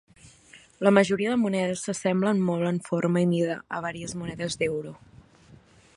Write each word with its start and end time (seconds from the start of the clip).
La 0.87 0.91
majoria 0.97 1.33
de 1.35 1.39
monedes 1.41 1.83
s'assemblen 1.89 2.41
molt 2.49 2.71
en 2.71 2.81
forma 2.89 3.23
i 3.27 3.29
mida 3.35 3.61
a 3.81 3.85
varies 3.89 4.19
monedes 4.23 4.59
d'euro. 4.63 4.99